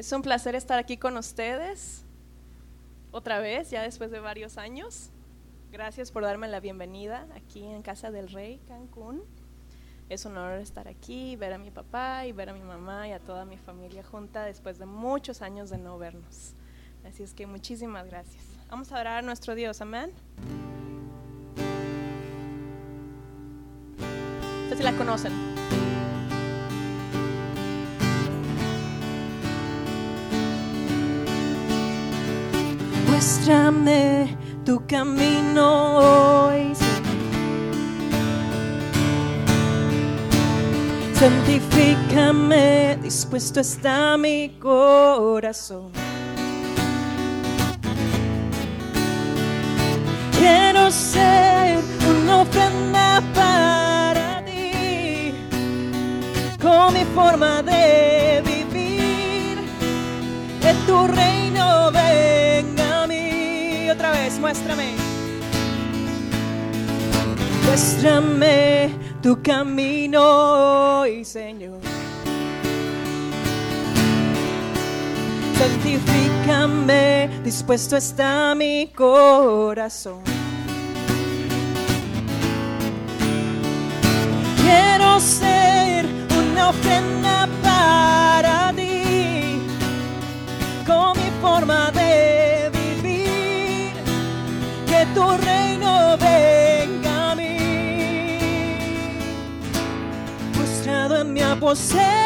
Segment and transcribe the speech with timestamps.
[0.00, 2.06] Es un placer estar aquí con ustedes
[3.10, 5.10] otra vez, ya después de varios años.
[5.70, 9.22] Gracias por darme la bienvenida aquí en Casa del Rey, Cancún.
[10.08, 13.12] Es un honor estar aquí, ver a mi papá y ver a mi mamá y
[13.12, 16.54] a toda mi familia junta después de muchos años de no vernos.
[17.06, 18.42] Así es que muchísimas gracias.
[18.70, 20.12] Vamos a orar a nuestro Dios, amén.
[24.64, 25.59] Ustedes la conocen.
[33.20, 34.34] Muéstrame
[34.64, 36.72] tu camino hoy.
[41.12, 45.92] Santifícame, dispuesto está mi corazón.
[50.38, 55.34] Quiero ser una ofrenda para ti,
[56.58, 59.58] con mi forma de vivir,
[60.62, 62.79] que tu reino venga.
[64.12, 64.94] Vez, muéstrame.
[67.66, 68.90] Muéstrame
[69.22, 71.80] tu camino hoy, Señor.
[75.56, 80.39] Santifícame, dispuesto está mi corazón.
[101.70, 102.19] En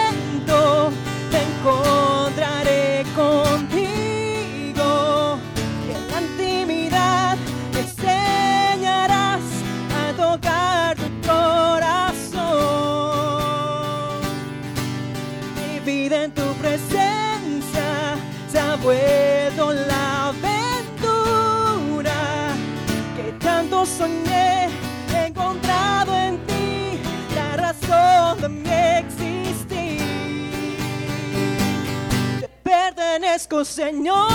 [33.63, 34.27] Señor.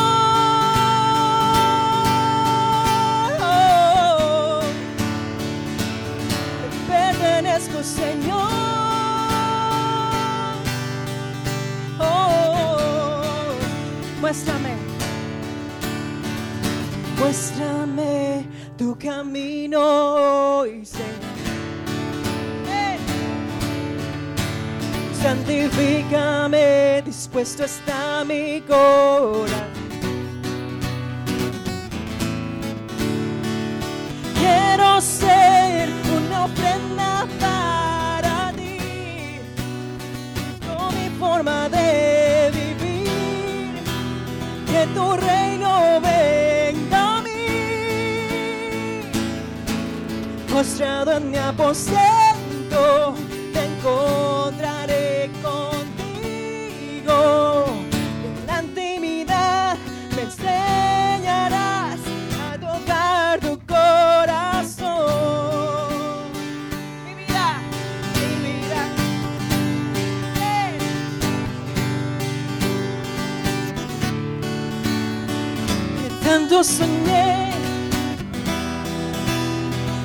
[6.87, 8.49] Te pertenezco, Señor.
[11.99, 13.55] Oh,
[14.21, 14.75] muéstrame,
[17.17, 18.47] muéstrame
[18.77, 21.18] tu camino Señor.
[25.21, 29.67] Santifícame, dispuesto está mi corazón.
[34.39, 39.41] Quiero ser una ofrenda para ti,
[40.65, 43.83] con mi forma de vivir,
[44.67, 47.45] que tu reino venga a mí.
[50.51, 53.15] Postrado en mi aposento,
[53.53, 53.65] te
[76.59, 77.51] Tanto soñé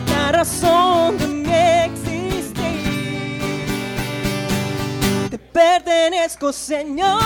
[0.08, 1.52] la razón de mi
[1.86, 2.54] existir.
[5.30, 7.20] Te pertenezco, Señor.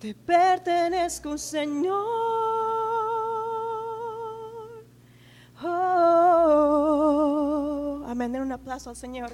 [0.00, 1.94] te pertenezco, Señor.
[5.62, 6.82] Oh,
[8.08, 8.32] amén.
[8.32, 9.30] Den un aplauso al Señor.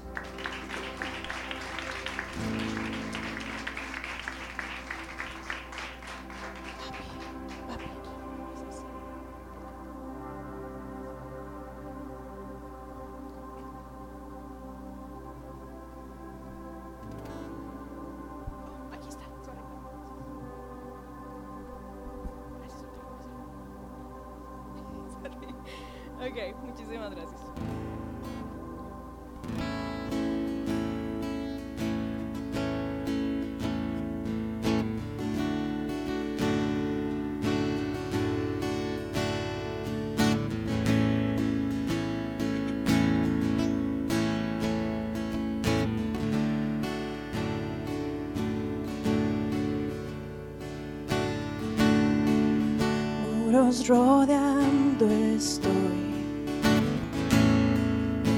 [53.51, 55.73] Muros rodeando estoy.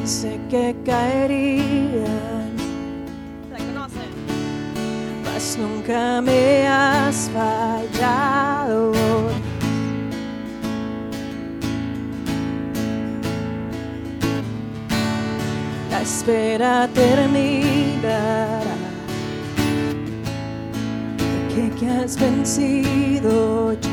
[0.07, 2.57] Sé que caerían,
[3.51, 4.11] ¿La conocen?
[5.23, 8.93] mas nunca me has fallado.
[15.91, 18.63] La espera terminará.
[21.55, 23.92] Que, que has vencido ya.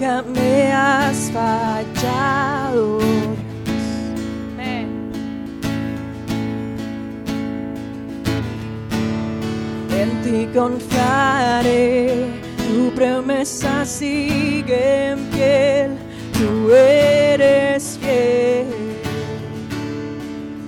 [0.00, 3.00] Nunca me has fallado.
[9.92, 12.14] En ti confiaré,
[12.56, 15.88] tu promesa sigue en pie,
[16.32, 18.68] tú eres fiel.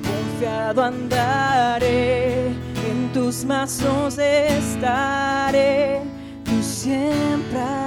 [0.03, 2.49] Confiado andaré,
[2.87, 6.03] en tus manos estaré,
[6.45, 7.82] tú siempre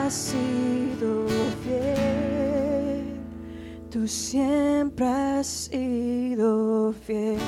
[3.96, 7.40] tú siempre has sido fiel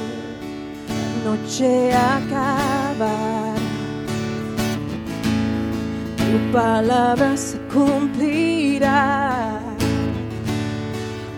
[1.25, 3.55] noche acabará.
[6.17, 9.59] Tu palabra se cumplirá.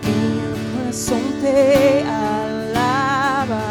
[0.04, 3.62] Mi corazón te alaba.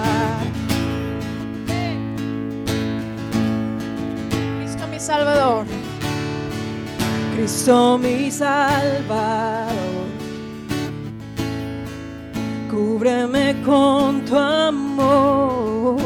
[4.59, 5.65] Cristo mi Salvador.
[7.33, 9.88] Cristo mi Salvador.
[12.69, 15.97] Cúbreme con tu amor.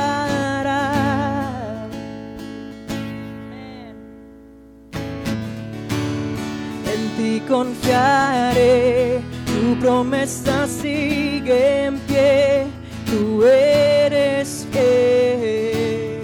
[6.94, 12.66] En ti confiaré, tu promesa sigue en pie,
[13.06, 16.20] tú eres fiel.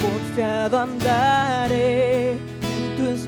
[0.00, 2.38] Confiado andaré,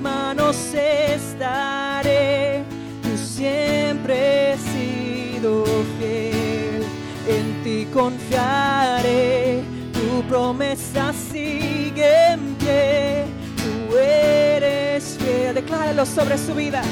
[0.04, 2.62] manos estaré,
[3.02, 5.64] tú siempre has sido
[5.98, 6.84] fiel.
[7.26, 9.62] En ti confiaré,
[9.94, 13.24] tu promesa sigue en pie,
[13.56, 15.54] tú eres fiel.
[15.54, 16.82] Decláralo sobre su vida.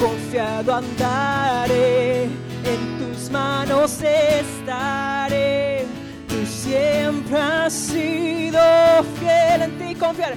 [0.00, 5.84] Confiado andaré, en tus manos estaré.
[6.26, 8.60] Tú siempre has sido
[9.18, 10.36] fiel, en ti confiaré,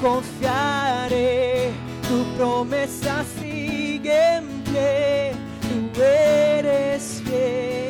[0.00, 1.70] confiaré.
[2.08, 7.89] Tu promesa sigue en pie, tú eres fiel.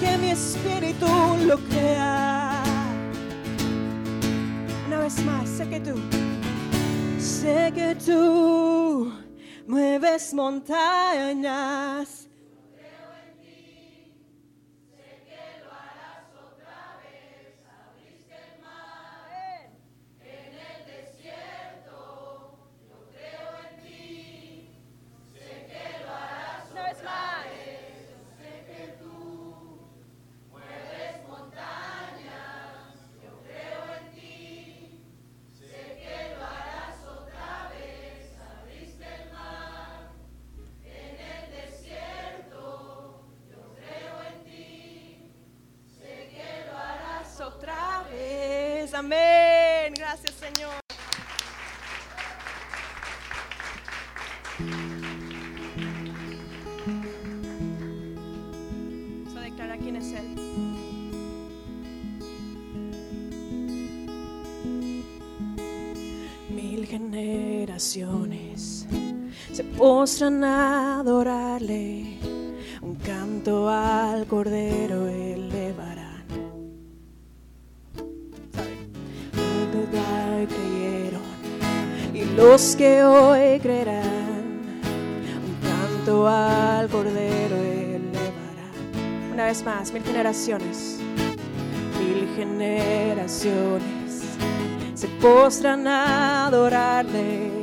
[0.00, 1.06] que mi espíritu
[1.46, 2.62] lo crea.
[4.86, 5.94] Una vez más, sé que tú,
[7.18, 9.12] sé que tú
[9.66, 12.21] mueves montañas.
[70.12, 72.18] Postran a adorarle,
[72.82, 76.26] un canto al cordero elevarán.
[79.72, 81.22] Los creyeron
[82.12, 84.82] y los que hoy creerán,
[85.46, 89.32] un canto al cordero elevarán.
[89.32, 90.98] Una vez más, mil generaciones,
[91.98, 93.80] mil generaciones
[94.94, 97.62] se postran a adorarle,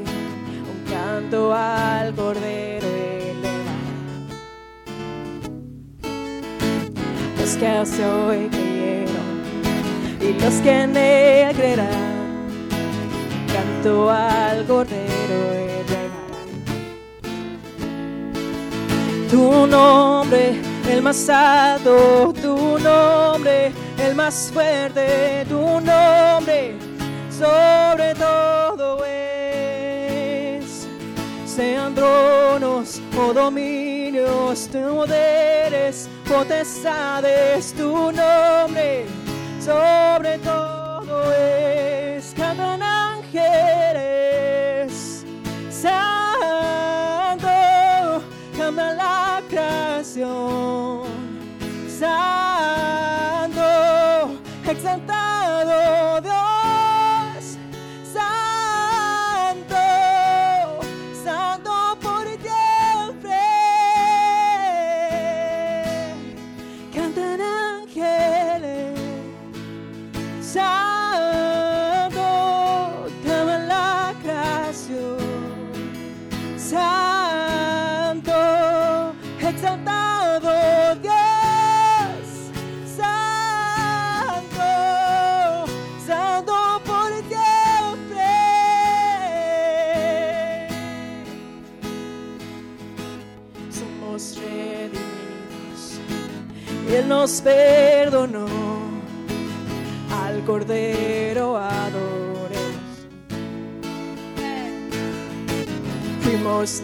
[1.00, 4.28] canto al cordero elevarán.
[7.40, 9.30] Los que hasta hoy creyeron
[10.20, 12.68] y los que en él creerán,
[13.54, 16.30] canto al cordero elevarán.
[19.32, 26.90] Tu nombre, el más alto, tu nombre, el más fuerte, tu nombre
[27.40, 28.79] sobre todo.
[31.60, 39.06] Sean tronos o dominios, poderes, potestades, tu nombre
[39.60, 40.79] sobre todo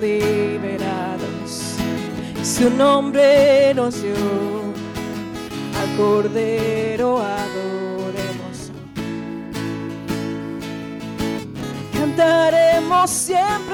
[0.02, 1.76] Liberados.
[2.44, 4.14] Su nombre nos dio.
[5.80, 8.72] Al Cordero adoremos.
[11.94, 13.65] Cantaremos siempre,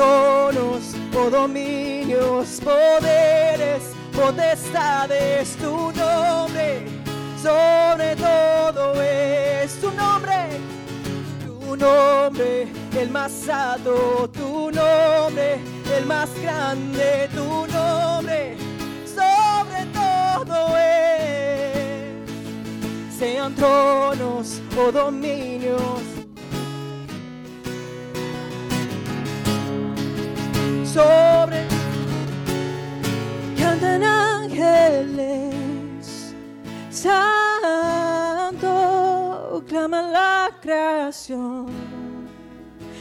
[0.00, 3.82] tronos o dominios, poderes,
[4.14, 6.86] potestades, tu nombre,
[7.42, 10.38] sobre todo es tu nombre,
[11.44, 15.58] tu nombre, el más alto, tu nombre,
[15.94, 18.56] el más grande, tu nombre,
[19.04, 22.16] sobre todo es.
[23.18, 25.39] Sean tronos o dominios,
[31.00, 31.60] sobre
[33.58, 35.54] cantan ángeles,
[36.90, 37.14] santo,
[39.68, 41.66] clama la creación,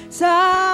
[0.10, 0.69] santo,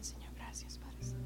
[0.00, 0.32] Amén, Señor.
[0.34, 1.20] Gracias, Padre Santo.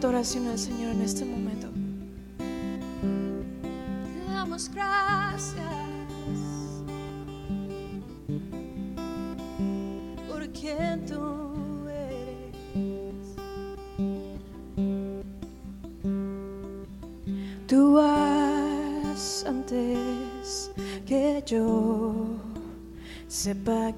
[0.00, 1.43] Tu oración al Señor en este momento.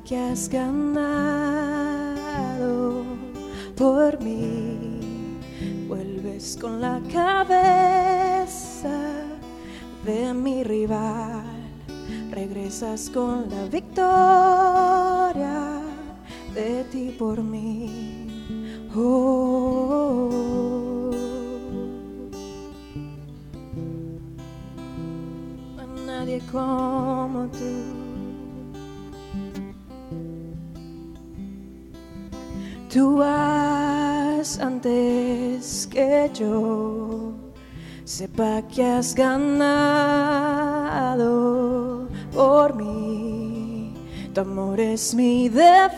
[0.06, 0.94] Que has ganado
[3.76, 5.00] por mí.
[5.88, 8.96] Vuelves con la cabeza
[10.04, 11.42] de mi rival,
[12.30, 15.80] regresas con la victoria
[16.54, 18.28] de ti por mí.
[18.94, 20.30] Oh.
[25.78, 28.05] A nadie como tú.
[32.96, 37.34] Tú has antes que yo
[38.06, 39.68] sepa que has ganado
[42.32, 43.92] por mí.
[44.32, 45.94] Tu amor es mi defensa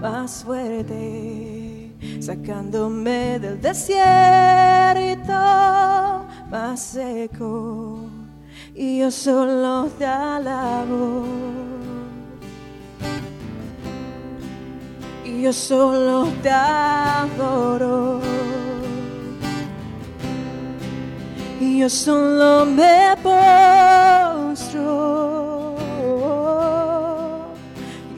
[0.00, 5.32] más fuerte, sacándome del desierto
[6.50, 8.00] más seco.
[8.74, 11.63] Y yo solo te alabo.
[15.44, 18.18] Yo solo te adoro.
[21.60, 24.06] Y yo solo me postro.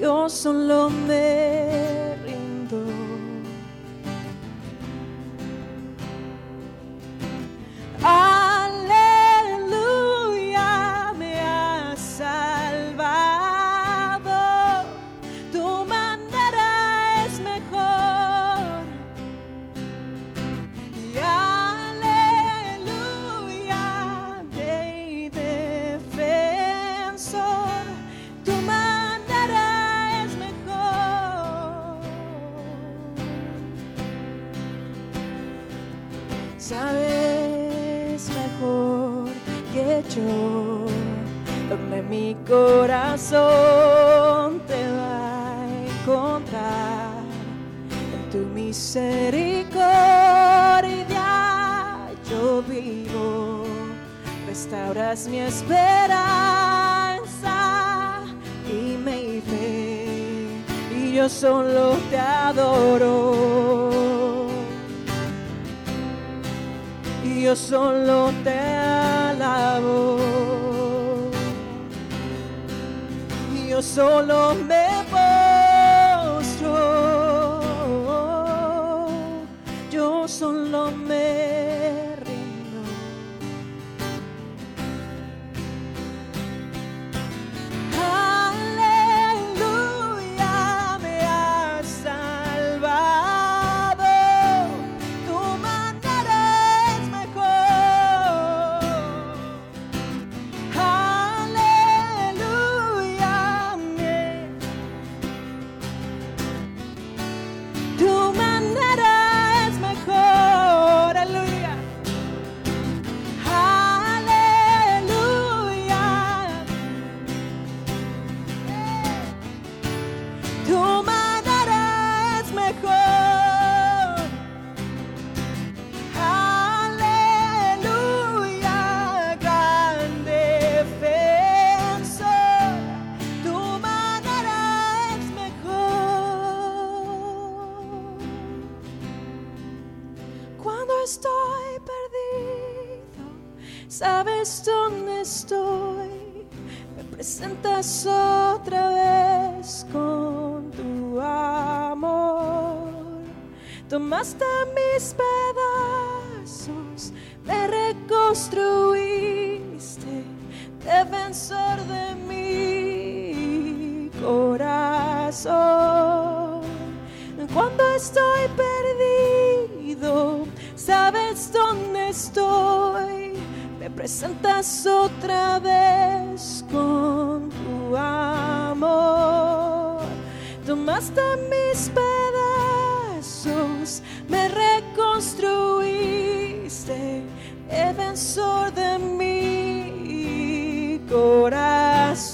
[0.00, 1.65] Yo solo me
[40.22, 43.40] donde mi corazón
[44.66, 47.10] te va a encontrar.
[48.14, 49.96] En tu misericordia
[52.30, 53.64] yo vivo
[54.46, 56.24] restauras mi esperanza
[58.66, 60.06] y mi fe.
[60.96, 63.34] Y yo solo te adoro.
[67.22, 68.55] Y yo solo te
[73.96, 74.55] solo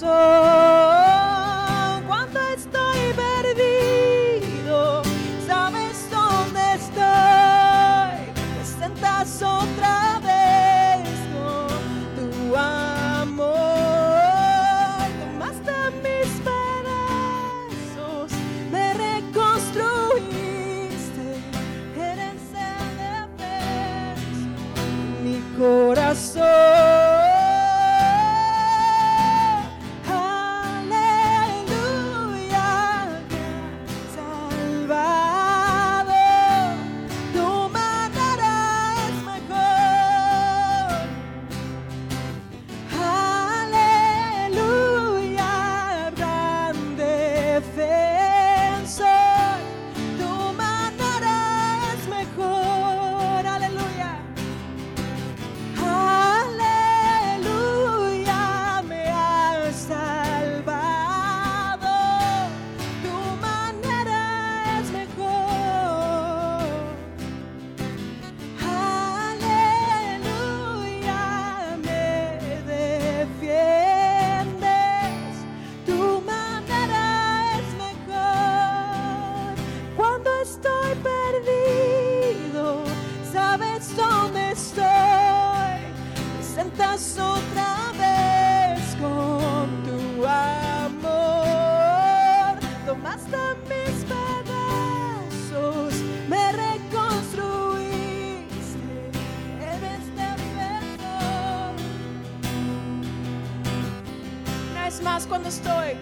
[0.03, 0.42] so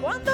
[0.00, 0.29] ¿Cuándo?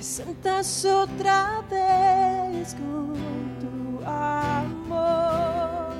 [0.00, 3.12] Presentas otra vez con
[3.60, 5.92] tu amor.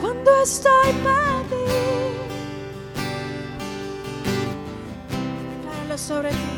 [0.00, 2.22] Cuando estoy perdido,
[5.60, 6.51] decláralo sobre ti.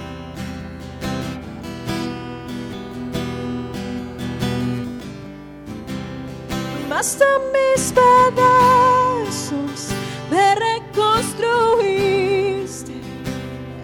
[7.05, 9.93] Basta mis pedazos,
[10.31, 12.95] me reconstruiste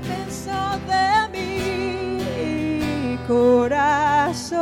[0.09, 4.56] dentro de mi corazón.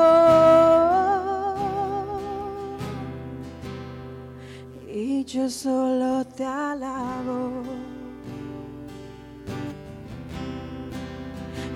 [4.92, 7.62] Y yo solo te alabo.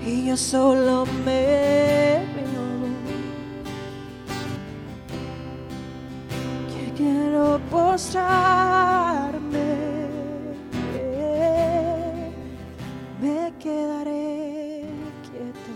[0.05, 2.02] Y yo solo me
[8.13, 9.71] postrarme.
[13.19, 14.85] Me quedaré
[15.23, 15.71] quieto.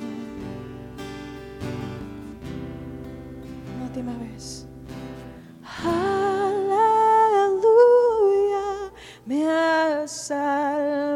[3.84, 4.67] Última vez.
[5.84, 6.62] Aleluya,
[9.26, 11.07] me has salvado.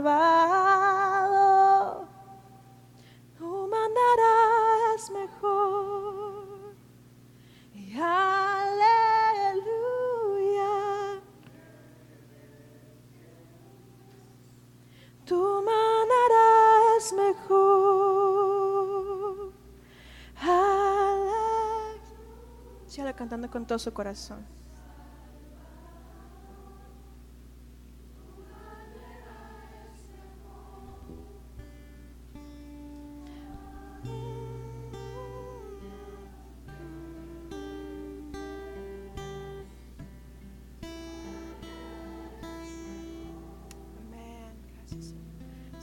[23.22, 24.40] Cantando con todo su corazón.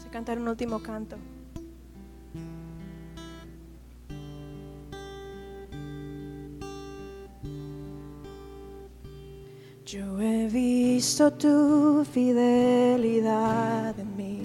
[0.05, 1.17] A cantar un último canto.
[10.99, 14.43] Visto tu fidelidad en mí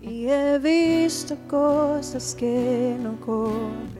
[0.00, 3.97] y he visto cosas que no.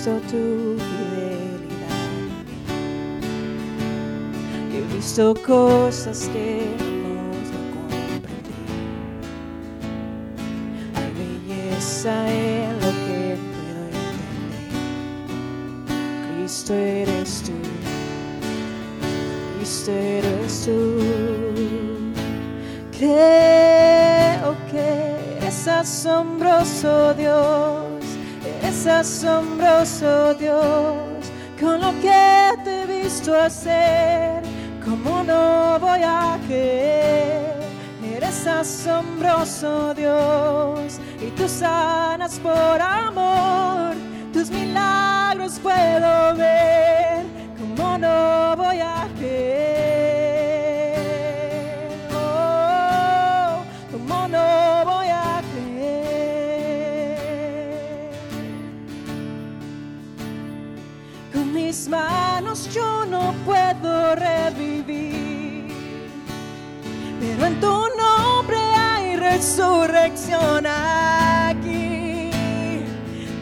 [0.00, 2.00] Visto tu fidelidad.
[4.72, 7.28] He visto cosas que no
[7.76, 8.54] comprendí.
[10.96, 14.72] Hay belleza en lo que puedo entender.
[16.38, 17.52] Cristo eres tú.
[19.58, 20.78] Cristo eres tú.
[22.98, 24.88] Creo que
[25.36, 27.84] eres asombroso Dios,
[28.62, 34.42] eres asombroso Dios, con lo que te he visto hacer,
[34.84, 37.56] como no voy a creer,
[38.04, 43.94] eres asombroso Dios, y tú sanas por amor,
[44.34, 46.89] tus milagros puedo ver,
[67.46, 72.30] en tu nombre hay resurrección aquí.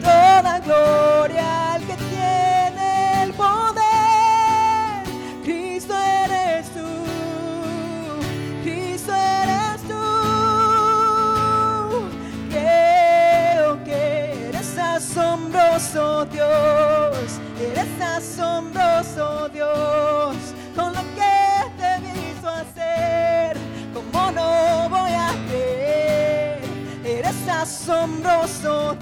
[0.01, 1.58] Toda gloria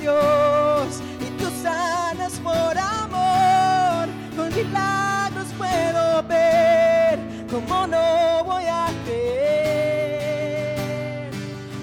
[0.07, 4.07] Dios y tú sanas por amor.
[4.37, 7.19] Con milagros puedo ver
[7.51, 10.07] cómo no voy a creer.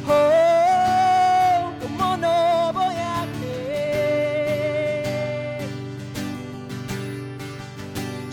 [0.08, 4.64] Oh, cómo no voy a creer.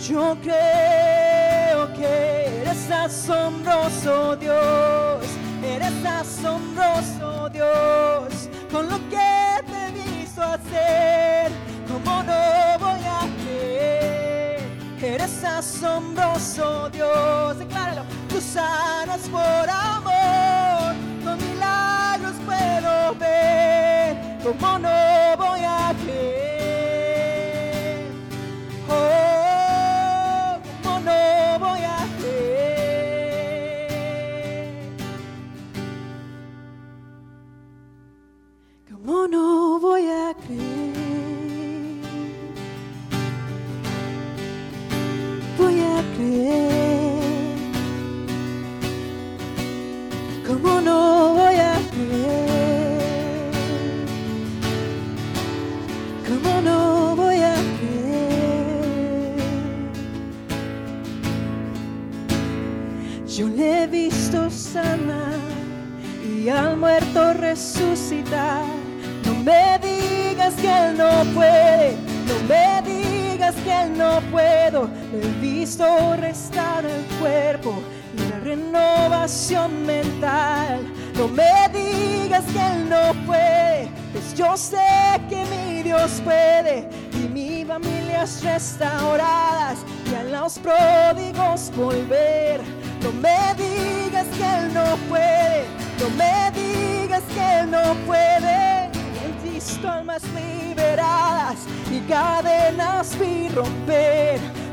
[0.08, 4.31] Yo creo que eres asombroso
[17.02, 25.01] Dios, decláralo, tú sanas por amor, con milagros puedo ver, como no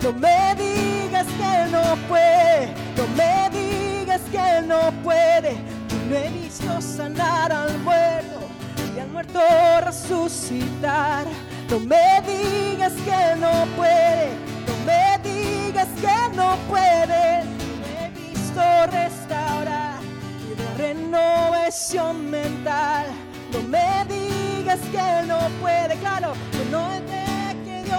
[0.01, 5.57] No me digas que él no puede, no me digas que no puede.
[5.89, 8.39] Yo no he visto sanar al muerto
[8.95, 9.41] y al muerto
[9.83, 11.25] resucitar.
[11.69, 14.31] No me digas que no puede,
[14.67, 17.43] no me digas que no puede.
[17.59, 19.99] Yo he visto restaurar
[20.49, 23.07] y de renovación mental.
[23.51, 27.18] No me digas que no puede, claro, yo no que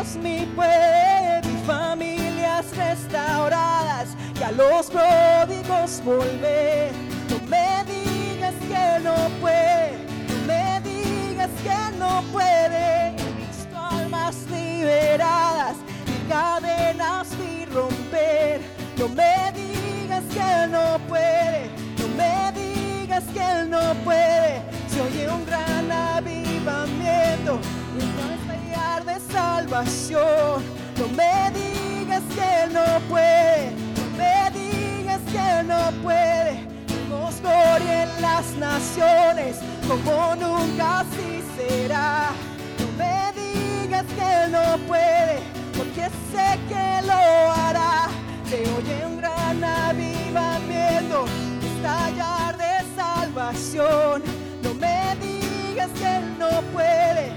[0.00, 1.42] Dios me puede.
[1.42, 4.08] Mi familias restauradas
[4.38, 6.90] y a los pródigos volver.
[7.28, 13.08] No me digas que no puede, no me digas que no puede.
[13.08, 18.62] He visto almas liberadas y cadenas vi romper.
[18.96, 24.62] No me digas que no puede, no me digas que no puede.
[24.88, 27.79] Se oye un gran avivamiento y
[29.04, 30.62] de salvación.
[30.98, 36.66] No me digas que él no puede, no me digas que él no puede.
[36.88, 39.56] Vemos gloria en las naciones
[39.88, 42.30] como nunca así será.
[42.78, 45.40] No me digas que él no puede,
[45.76, 48.08] porque sé que lo hará.
[48.48, 51.24] Se oye un gran avivamiento,
[51.62, 54.22] estallar de salvación.
[54.62, 57.32] No me digas que él no puede,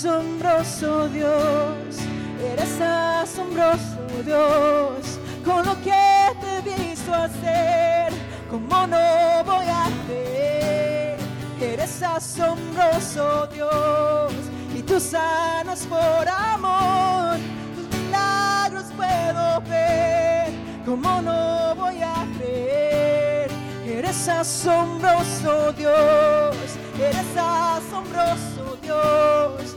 [0.00, 1.98] asombroso Dios,
[2.42, 5.92] eres asombroso Dios, con lo que
[6.40, 8.10] te he visto hacer,
[8.50, 11.18] como no voy a creer,
[11.60, 14.32] eres asombroso Dios,
[14.74, 17.36] y tú sanas por amor,
[17.74, 20.50] tus milagros puedo ver,
[20.86, 23.50] como no voy a creer,
[23.86, 26.56] eres asombroso Dios,
[26.98, 29.76] eres asombroso Dios,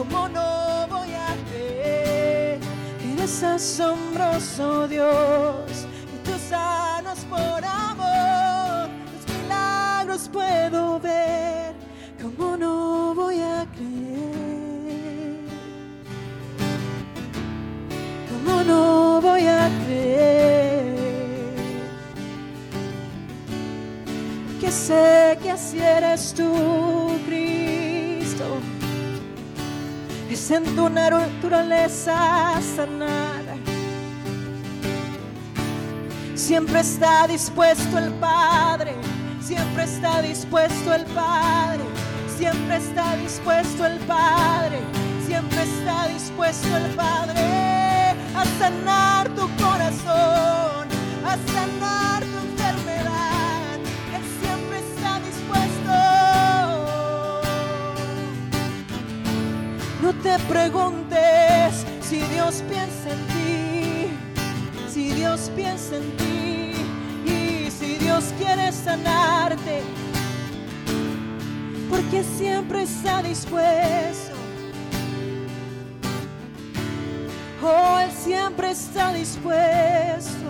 [0.00, 2.58] como no voy a creer,
[3.12, 11.74] eres asombroso Dios, y tú sanas por amor, tus milagros puedo ver,
[12.22, 15.44] como no voy a creer,
[18.30, 20.80] como no voy a creer.
[24.60, 28.79] que sé que así eres tú, Cristo.
[30.30, 33.42] Es en tu naturaleza sanar.
[36.36, 38.94] Siempre está dispuesto el Padre,
[39.42, 41.82] siempre está dispuesto el Padre,
[42.38, 44.78] siempre está dispuesto el Padre,
[45.26, 47.40] siempre está dispuesto el Padre
[48.36, 50.86] a sanar tu corazón,
[51.24, 52.29] a sanar
[60.22, 64.10] te preguntes si Dios piensa en ti,
[64.92, 66.74] si Dios piensa en ti
[67.24, 69.82] y si Dios quiere sanarte,
[71.88, 74.36] porque siempre está dispuesto.
[77.62, 80.48] Oh, Él siempre está dispuesto,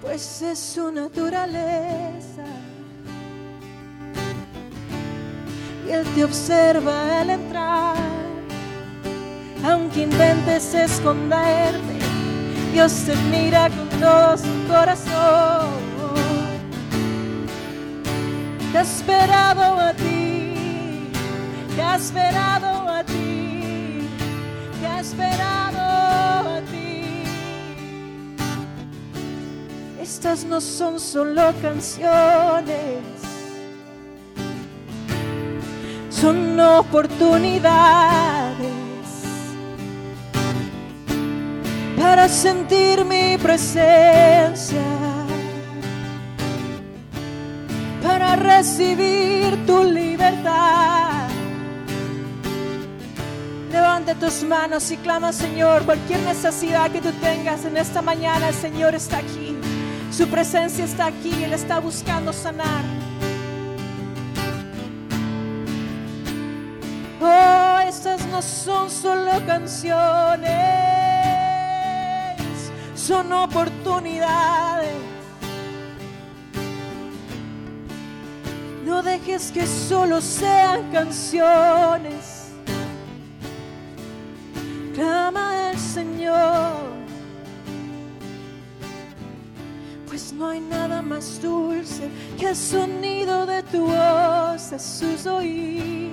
[0.00, 2.31] pues es su naturaleza.
[5.92, 7.96] Él te observa al entrar,
[9.62, 11.98] aunque intentes esconderte,
[12.72, 15.68] Dios te mira con todo su corazón.
[18.72, 21.10] Te ha esperado a ti,
[21.76, 24.08] te ha esperado a ti,
[24.80, 25.80] te ha esperado
[26.56, 27.24] a ti.
[30.00, 33.21] Estas no son solo canciones,
[36.22, 38.54] son oportunidades
[42.00, 44.84] para sentir mi presencia,
[48.04, 51.26] para recibir tu libertad.
[53.72, 58.54] Levante tus manos y clama, Señor, cualquier necesidad que tú tengas en esta mañana, el
[58.54, 59.56] Señor está aquí.
[60.12, 63.01] Su presencia está aquí, Él está buscando sanar.
[68.32, 70.48] No son solo canciones,
[72.94, 74.96] son oportunidades.
[78.86, 82.48] No dejes que solo sean canciones.
[84.94, 86.72] Clama al Señor.
[90.08, 92.08] Pues no hay nada más dulce
[92.38, 96.11] que el sonido de tu voz a sus oídos.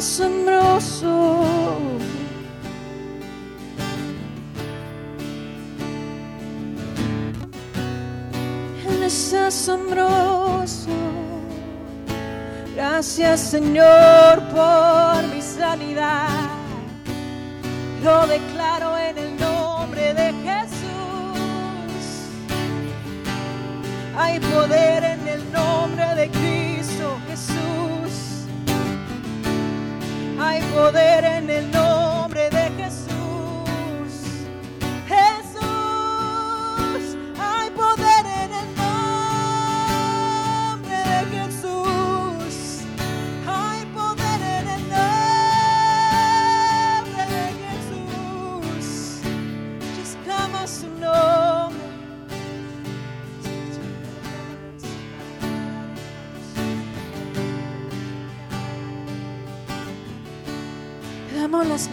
[0.00, 1.44] Asombroso.
[8.88, 10.96] Él es asombroso.
[12.74, 16.48] Gracias Señor por mi sanidad.
[18.02, 22.00] Lo declaro en el nombre de Jesús.
[24.16, 26.39] Hay poder en el nombre de Cristo
[30.42, 31.89] Hay poder en el nombre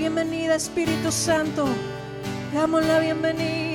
[0.07, 1.67] bienvenidas, Espíritu Santo.
[2.53, 3.66] Damos la bienvenida.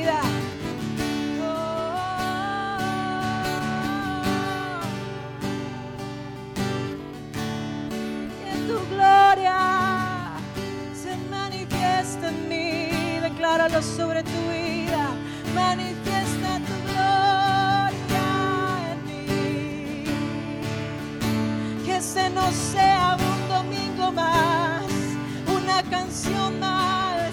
[26.61, 27.33] Más,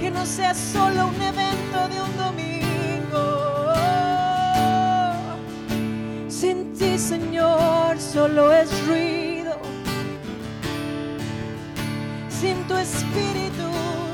[0.00, 3.72] que no sea solo un evento de un domingo.
[6.28, 9.58] Sin ti, Señor, solo es ruido.
[12.28, 13.68] Sin tu espíritu,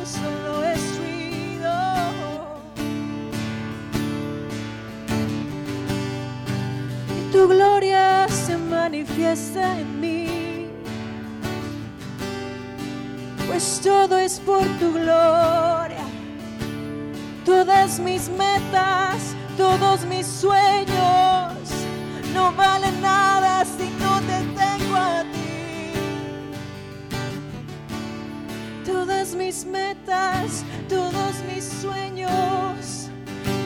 [0.05, 1.17] solo es ruido.
[7.19, 9.96] y tu gloria se manifiesta en
[13.57, 16.05] Pues todo es por tu gloria.
[17.43, 21.55] Todas mis metas, todos mis sueños
[22.35, 25.95] no valen nada si no te tengo a ti.
[28.85, 33.09] Todas mis metas, todos mis sueños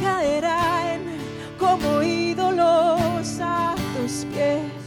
[0.01, 1.01] caerán
[1.59, 4.81] como ídolos a tus pies.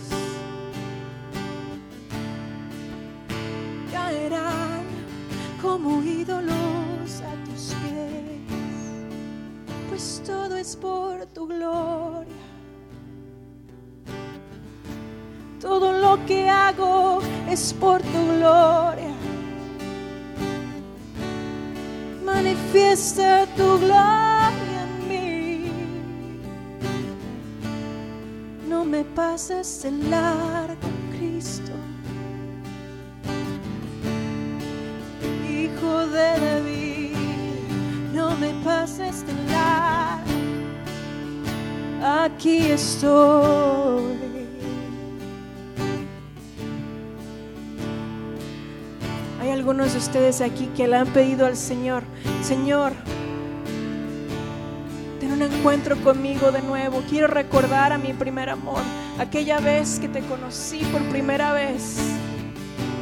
[5.64, 8.42] Como ídolos a tus pies,
[9.88, 12.44] pues todo es por tu gloria.
[15.62, 19.16] Todo lo que hago es por tu gloria.
[22.26, 25.72] Manifiesta tu gloria en mí.
[28.68, 30.90] No me pases el largo,
[36.14, 37.12] de
[38.14, 40.24] no me pases de largo.
[42.04, 44.14] Aquí estoy.
[49.42, 52.04] Hay algunos de ustedes aquí que le han pedido al Señor,
[52.42, 52.94] Señor,
[55.20, 57.02] ten un encuentro conmigo de nuevo.
[57.10, 58.82] Quiero recordar a mi primer amor,
[59.20, 61.98] aquella vez que te conocí por primera vez.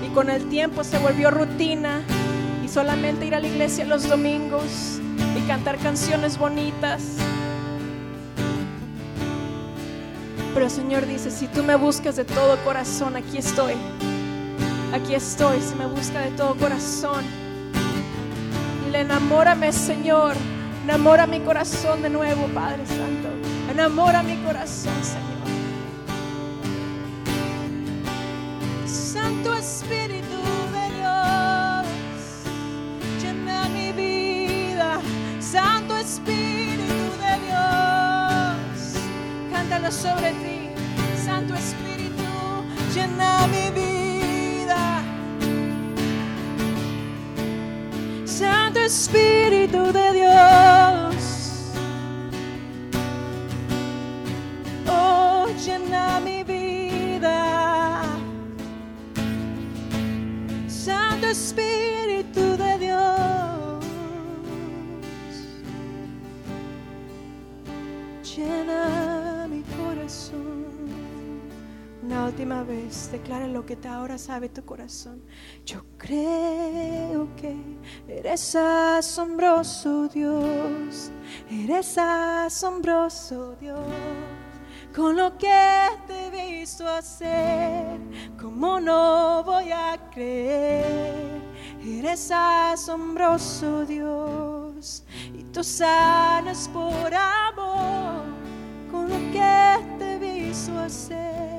[0.05, 2.01] Y con el tiempo se volvió rutina
[2.71, 5.01] solamente ir a la iglesia los domingos
[5.37, 7.17] y cantar canciones bonitas.
[10.53, 13.73] Pero el Señor dice, si tú me buscas de todo corazón, aquí estoy.
[14.93, 17.25] Aquí estoy, si me busca de todo corazón.
[18.91, 20.35] Le enamórame, Señor.
[20.83, 23.29] Enamora mi corazón de nuevo, Padre Santo.
[23.71, 25.30] Enamora mi corazón, Señor.
[39.91, 40.69] Sobre ti.
[41.23, 42.23] Santo Espíritu,
[42.93, 45.03] llena mi vida.
[48.25, 49.91] Santo Espíritu
[73.31, 75.21] declara lo que te ahora sabe tu corazón.
[75.65, 77.55] Yo creo que
[78.05, 81.11] eres asombroso Dios,
[81.49, 83.79] eres asombroso Dios.
[84.93, 88.01] Con lo que te he visto hacer,
[88.37, 91.41] ¿cómo no voy a creer?
[91.85, 98.25] Eres asombroso Dios y tú sanas por amor.
[98.91, 101.50] Con lo que te he visto hacer,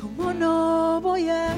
[0.00, 1.54] ¿cómo no voy a?